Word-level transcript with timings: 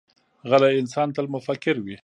غلی 0.49 0.73
انسان، 0.81 1.07
تل 1.15 1.25
متفکر 1.33 1.75
وي. 1.81 1.95